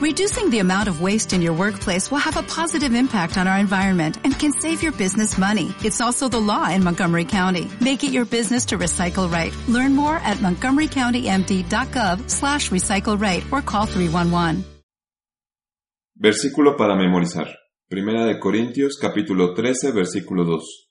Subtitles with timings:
[0.00, 3.58] Reducing the amount of waste in your workplace will have a positive impact on our
[3.58, 5.74] environment and can save your business money.
[5.84, 7.68] It's also the law in Montgomery County.
[7.82, 9.52] Make it your business to recycle right.
[9.68, 14.64] Learn more at montgomerycountymd.gov slash recycle right or call 311.
[16.16, 17.54] Versículo para memorizar.
[17.86, 20.88] Primera de Corintios capítulo 13 versículo 2.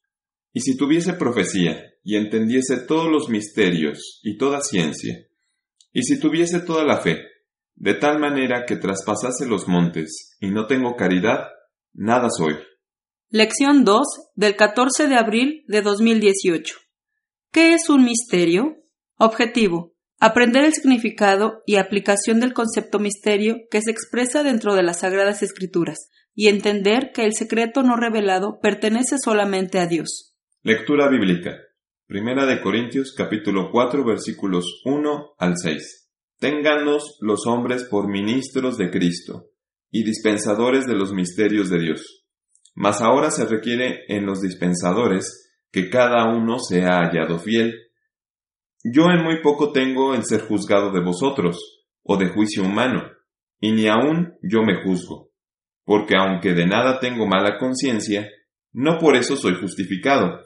[0.54, 5.26] Y si tuviese profecía y entendiese todos los misterios y toda ciencia,
[5.92, 7.29] y si tuviese toda la fe,
[7.80, 11.48] de tal manera que traspasase los montes, y no tengo caridad,
[11.94, 12.56] nada soy.
[13.30, 14.02] Lección 2
[14.36, 16.76] del 14 de abril de 2018.
[17.52, 18.76] ¿Qué es un misterio?
[19.18, 19.96] Objetivo.
[20.20, 25.42] Aprender el significado y aplicación del concepto misterio que se expresa dentro de las Sagradas
[25.42, 30.36] Escrituras, y entender que el secreto no revelado pertenece solamente a Dios.
[30.64, 31.56] Lectura bíblica.
[32.08, 35.99] Primera de Corintios capítulo 4 versículos 1 al 6.
[36.40, 39.50] Téngannos los hombres por ministros de Cristo
[39.92, 42.26] y dispensadores de los misterios de Dios.
[42.76, 47.76] Mas ahora se requiere en los dispensadores que cada uno sea hallado fiel.
[48.84, 53.04] Yo en muy poco tengo el ser juzgado de vosotros, o de juicio humano,
[53.60, 55.32] y ni aun yo me juzgo,
[55.84, 58.30] porque aunque de nada tengo mala conciencia,
[58.72, 60.40] no por eso soy justificado,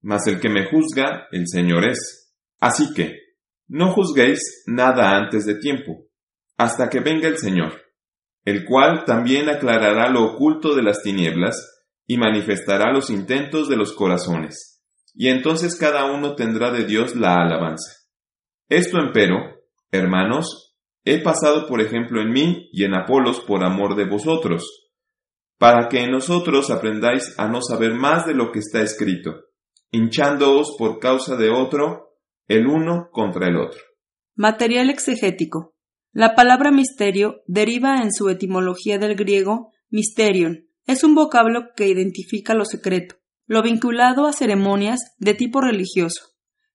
[0.00, 2.32] mas el que me juzga, el Señor es.
[2.58, 3.18] Así que,
[3.70, 6.04] no juzguéis nada antes de tiempo,
[6.58, 7.80] hasta que venga el Señor,
[8.44, 13.92] el cual también aclarará lo oculto de las tinieblas y manifestará los intentos de los
[13.92, 14.82] corazones,
[15.14, 17.92] y entonces cada uno tendrá de Dios la alabanza.
[18.68, 19.36] Esto empero,
[19.92, 24.64] hermanos, he pasado por ejemplo en mí y en Apolos por amor de vosotros,
[25.58, 29.44] para que en nosotros aprendáis a no saber más de lo que está escrito,
[29.92, 32.09] hinchándoos por causa de otro
[32.50, 33.78] el uno contra el otro.
[34.34, 35.76] Material exegético.
[36.10, 40.66] La palabra misterio deriva en su etimología del griego mysterion.
[40.84, 43.14] Es un vocablo que identifica lo secreto,
[43.46, 46.30] lo vinculado a ceremonias de tipo religioso,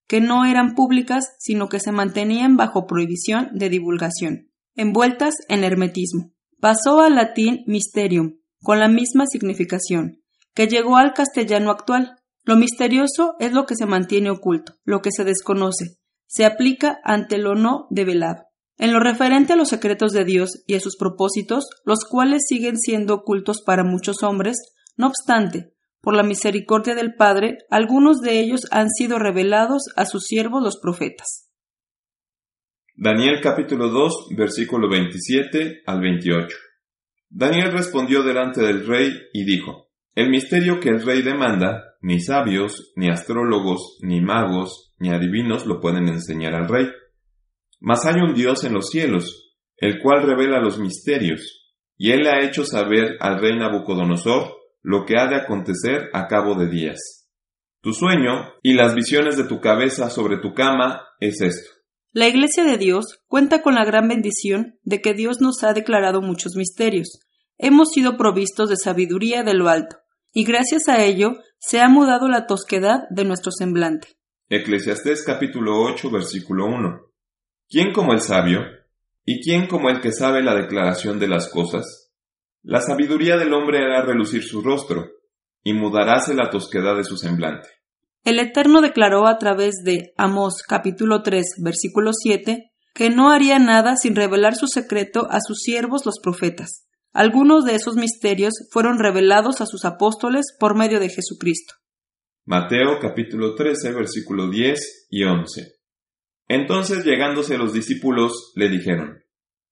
[0.07, 6.31] que no eran públicas sino que se mantenían bajo prohibición de divulgación, envueltas en hermetismo.
[6.61, 10.21] Pasó al latín mysterium, con la misma significación,
[10.53, 15.11] que llegó al castellano actual, lo misterioso es lo que se mantiene oculto, lo que
[15.11, 15.97] se desconoce,
[16.27, 18.43] se aplica ante lo no develado.
[18.77, 22.77] En lo referente a los secretos de Dios y a sus propósitos, los cuales siguen
[22.77, 24.57] siendo ocultos para muchos hombres,
[24.95, 30.25] no obstante, por la misericordia del Padre, algunos de ellos han sido revelados a sus
[30.25, 31.49] siervos los profetas.
[32.93, 36.55] Daniel capítulo 2, versículo 27 al 28.
[37.29, 42.93] Daniel respondió delante del rey y dijo, El misterio que el rey demanda ni sabios,
[42.95, 46.85] ni astrólogos, ni magos, ni adivinos lo pueden enseñar al rey.
[47.79, 52.45] Mas hay un Dios en los cielos, el cual revela los misterios, y él ha
[52.45, 57.27] hecho saber al rey Nabucodonosor lo que ha de acontecer a cabo de días.
[57.81, 61.71] Tu sueño y las visiones de tu cabeza sobre tu cama es esto.
[62.11, 66.21] La Iglesia de Dios cuenta con la gran bendición de que Dios nos ha declarado
[66.21, 67.19] muchos misterios.
[67.57, 69.95] Hemos sido provistos de sabiduría de lo alto,
[70.31, 71.31] y gracias a ello
[71.67, 74.09] se ha mudado la tosquedad de nuestro semblante.
[74.49, 77.01] Eclesiastés capítulo 8 versículo 1.
[77.67, 78.59] ¿Quién como el sabio?
[79.23, 82.11] ¿Y quién como el que sabe la declaración de las cosas?
[82.61, 85.07] La sabiduría del hombre hará relucir su rostro,
[85.63, 87.69] y mudaráse la tosquedad de su semblante.
[88.23, 93.97] El Eterno declaró a través de Amós capítulo 3 versículo 7 que no haría nada
[93.97, 96.85] sin revelar su secreto a sus siervos los profetas.
[97.15, 101.75] Algunos de esos misterios fueron revelados a sus apóstoles por medio de Jesucristo.
[102.43, 105.77] Mateo capítulo 13 versículo 10 y 11.
[106.49, 109.23] Entonces llegándose los discípulos le dijeron,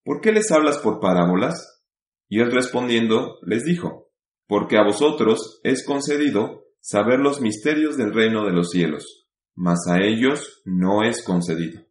[0.06, 1.84] ¿Por qué les hablas por parábolas?
[2.30, 4.14] Y él respondiendo les dijo,
[4.48, 9.98] Porque a vosotros es concedido saber los misterios del reino de los cielos, mas a
[10.02, 11.82] ellos no es concedido.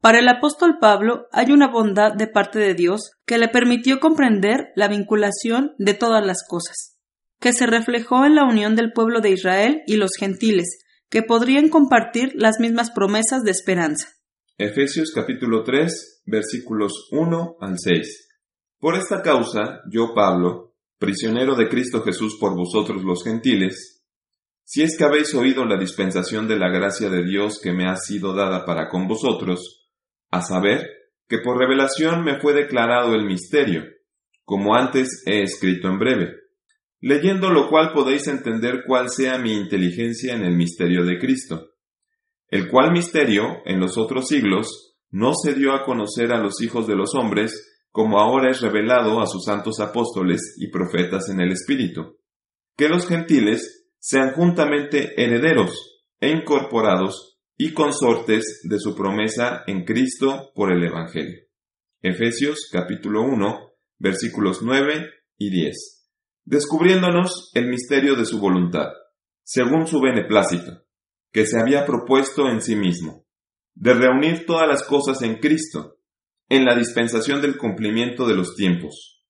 [0.00, 4.68] Para el apóstol Pablo hay una bondad de parte de Dios que le permitió comprender
[4.74, 6.98] la vinculación de todas las cosas,
[7.38, 10.78] que se reflejó en la unión del pueblo de Israel y los gentiles,
[11.10, 14.08] que podrían compartir las mismas promesas de esperanza.
[14.56, 18.28] Efesios capítulo 3 versículos 1 al 6.
[18.78, 24.02] Por esta causa, yo Pablo, prisionero de Cristo Jesús por vosotros los gentiles,
[24.64, 27.96] si es que habéis oído la dispensación de la gracia de Dios que me ha
[27.96, 29.79] sido dada para con vosotros,
[30.30, 30.86] a saber,
[31.28, 33.84] que por revelación me fue declarado el misterio,
[34.44, 36.34] como antes he escrito en breve,
[37.00, 41.70] leyendo lo cual podéis entender cuál sea mi inteligencia en el misterio de Cristo,
[42.48, 46.86] el cual misterio, en los otros siglos, no se dio a conocer a los hijos
[46.86, 51.52] de los hombres, como ahora es revelado a sus santos apóstoles y profetas en el
[51.52, 52.18] Espíritu,
[52.76, 60.50] que los gentiles sean juntamente herederos e incorporados y consortes de su promesa en Cristo
[60.54, 61.40] por el Evangelio.
[62.00, 66.08] Efesios capítulo 1 versículos 9 y 10.
[66.46, 68.86] Descubriéndonos el misterio de su voluntad,
[69.42, 70.86] según su beneplácito,
[71.32, 73.26] que se había propuesto en sí mismo,
[73.74, 75.98] de reunir todas las cosas en Cristo,
[76.48, 79.22] en la dispensación del cumplimiento de los tiempos,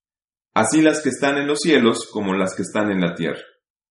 [0.54, 3.42] así las que están en los cielos como las que están en la tierra.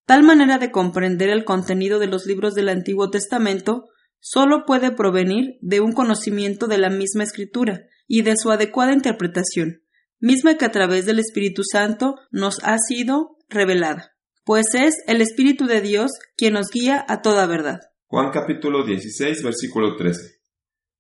[0.06, 3.90] Tal manera de comprender el contenido de los libros del Antiguo Testamento
[4.20, 9.84] solo puede provenir de un conocimiento de la misma escritura y de su adecuada interpretación,
[10.20, 14.14] misma que a través del Espíritu Santo nos ha sido revelada,
[14.44, 17.80] pues es el Espíritu de Dios quien nos guía a toda verdad.
[18.08, 20.40] Juan capítulo 16 versículo 13.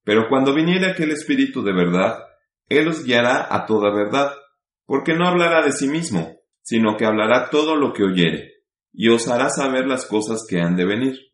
[0.03, 2.19] Pero cuando viniere aquel Espíritu de verdad,
[2.67, 4.31] Él os guiará a toda verdad,
[4.85, 9.27] porque no hablará de sí mismo, sino que hablará todo lo que oyere, y os
[9.27, 11.28] hará saber las cosas que han de venir.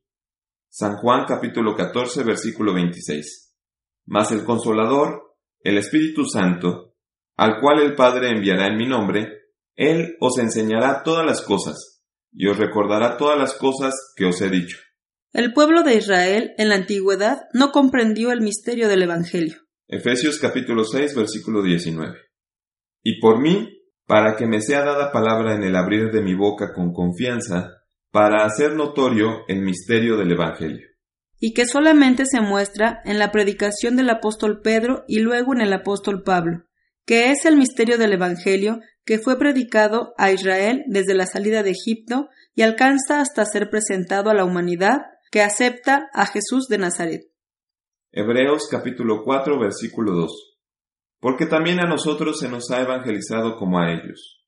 [0.78, 3.56] San Juan capítulo 14 versículo 26.
[4.08, 6.98] Mas el Consolador, el Espíritu Santo,
[7.38, 9.30] al cual el Padre enviará en mi nombre,
[9.78, 14.50] Él os enseñará todas las cosas, y os recordará todas las cosas que os he
[14.50, 14.78] dicho.
[15.32, 19.56] El pueblo de Israel en la antigüedad no comprendió el misterio del Evangelio.
[19.88, 22.18] Efesios capítulo 6 versículo 19.
[23.02, 23.70] Y por mí,
[24.06, 27.85] para que me sea dada palabra en el abrir de mi boca con confianza,
[28.16, 30.88] para hacer notorio el misterio del Evangelio.
[31.38, 35.74] Y que solamente se muestra en la predicación del apóstol Pedro y luego en el
[35.74, 36.64] apóstol Pablo,
[37.06, 41.72] que es el misterio del Evangelio que fue predicado a Israel desde la salida de
[41.72, 47.24] Egipto y alcanza hasta ser presentado a la humanidad que acepta a Jesús de Nazaret.
[48.14, 50.58] Hebreos capítulo 4 versículo 2.
[51.20, 54.45] Porque también a nosotros se nos ha evangelizado como a ellos.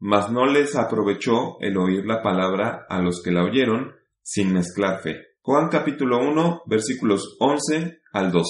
[0.00, 3.92] Mas no les aprovechó el oír la palabra a los que la oyeron
[4.22, 5.16] sin mezclar fe.
[5.42, 8.48] Juan capítulo 1 versículos 11 al 12.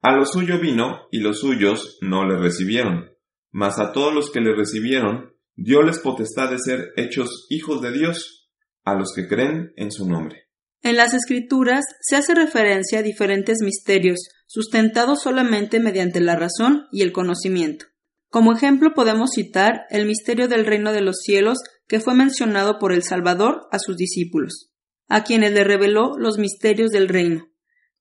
[0.00, 3.10] A lo suyo vino y los suyos no le recibieron.
[3.50, 8.50] Mas a todos los que le recibieron, les potestad de ser hechos hijos de Dios,
[8.84, 10.48] a los que creen en su nombre.
[10.80, 17.02] En las escrituras se hace referencia a diferentes misterios, sustentados solamente mediante la razón y
[17.02, 17.91] el conocimiento.
[18.32, 22.94] Como ejemplo podemos citar el misterio del reino de los cielos que fue mencionado por
[22.94, 24.72] el Salvador a sus discípulos,
[25.06, 27.50] a quienes le reveló los misterios del reino,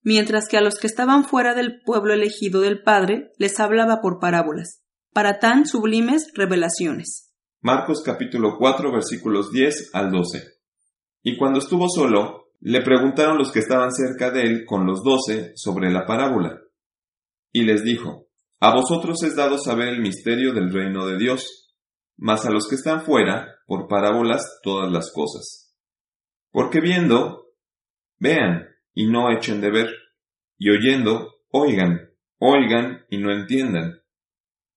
[0.03, 4.21] mientras que a los que estaban fuera del pueblo elegido del Padre les hablaba por
[4.21, 4.81] parábolas,
[5.11, 7.33] para tan sublimes revelaciones.
[7.59, 10.43] Marcos capítulo 4 versículos 10 al 12.
[11.23, 15.51] Y cuando estuvo solo, le preguntaron los que estaban cerca de él con los doce
[15.55, 16.61] sobre la parábola.
[17.51, 18.30] Y les dijo,
[18.63, 21.73] A vosotros es dado saber el misterio del reino de Dios,
[22.15, 25.75] mas a los que están fuera, por parábolas todas las cosas.
[26.51, 27.55] Porque viendo,
[28.19, 29.89] vean y no echen de ver,
[30.59, 34.03] y oyendo, oigan, oigan y no entiendan,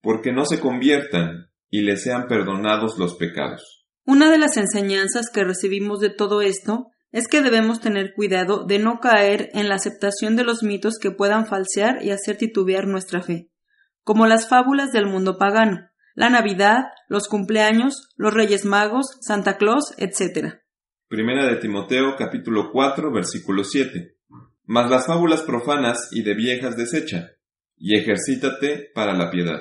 [0.01, 3.87] porque no se conviertan y les sean perdonados los pecados.
[4.07, 8.79] Una de las enseñanzas que recibimos de todo esto es que debemos tener cuidado de
[8.79, 13.21] no caer en la aceptación de los mitos que puedan falsear y hacer titubear nuestra
[13.21, 13.51] fe,
[14.05, 19.95] como las fábulas del mundo pagano, la Navidad, los cumpleaños, los Reyes Magos, Santa Claus,
[19.99, 20.61] etc.
[21.09, 24.17] Primera de Timoteo capítulo 4 versículo 7.
[24.67, 27.33] Mas las fábulas profanas y de viejas desecha,
[27.77, 29.61] y ejercítate para la piedad.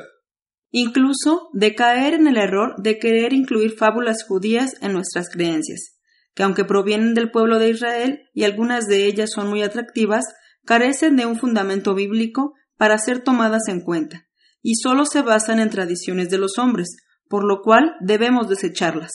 [0.69, 5.93] Incluso de caer en el error de querer incluir fábulas judías en nuestras creencias
[6.35, 10.25] que aunque provienen del pueblo de Israel y algunas de ellas son muy atractivas,
[10.65, 14.27] carecen de un fundamento bíblico para ser tomadas en cuenta,
[14.63, 16.95] y solo se basan en tradiciones de los hombres,
[17.27, 19.11] por lo cual debemos desecharlas.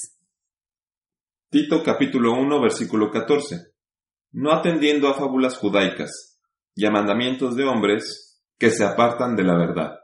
[1.51, 3.73] Tito capítulo 1 versículo 14.
[4.33, 6.39] No atendiendo a fábulas judaicas
[6.75, 9.95] y a mandamientos de hombres que se apartan de la verdad.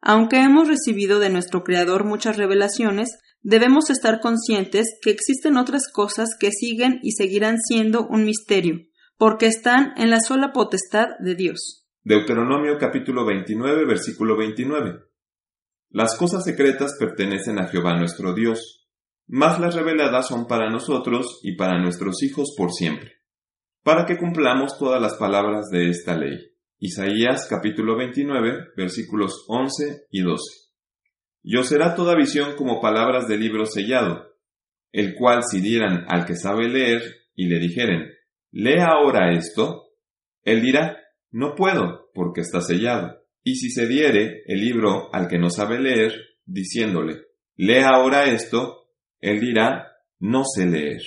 [0.00, 6.30] Aunque hemos recibido de nuestro Creador muchas revelaciones, debemos estar conscientes que existen otras cosas
[6.38, 8.78] que siguen y seguirán siendo un misterio,
[9.16, 11.87] porque están en la sola potestad de Dios.
[12.08, 14.98] Deuteronomio capítulo 29 versículo 29.
[15.90, 18.88] Las cosas secretas pertenecen a Jehová nuestro Dios,
[19.26, 23.18] mas las reveladas son para nosotros y para nuestros hijos por siempre,
[23.82, 26.50] para que cumplamos todas las palabras de esta ley.
[26.78, 30.42] Isaías capítulo 29 versículos 11 y 12.
[31.42, 34.34] Y os será toda visión como palabras de libro sellado,
[34.92, 37.02] el cual si dieran al que sabe leer
[37.34, 38.14] y le dijeren,
[38.50, 39.90] lea ahora esto,
[40.42, 40.96] él dirá,
[41.30, 43.22] no puedo, porque está sellado.
[43.42, 46.12] Y si se diere el libro al que no sabe leer,
[46.44, 47.22] diciéndole,
[47.56, 48.88] lee ahora esto,
[49.20, 51.02] él dirá, no sé leer.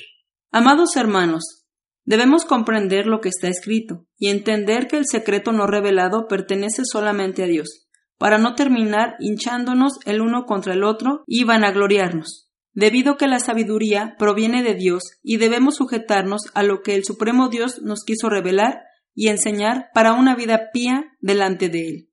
[0.52, 1.66] Amados hermanos,
[2.04, 7.44] debemos comprender lo que está escrito y entender que el secreto no revelado pertenece solamente
[7.44, 7.88] a Dios,
[8.18, 14.16] para no terminar hinchándonos el uno contra el otro y vanagloriarnos debido que la sabiduría
[14.18, 18.84] proviene de Dios y debemos sujetarnos a lo que el Supremo Dios nos quiso revelar
[19.14, 22.10] y enseñar para una vida pía delante de Él.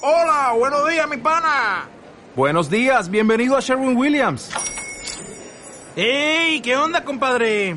[0.00, 1.88] Hola, buenos días, mi pana.
[2.36, 4.50] Buenos días, bienvenido a Sherwin Williams.
[5.96, 6.60] ¡Ey!
[6.60, 7.76] ¿Qué onda, compadre?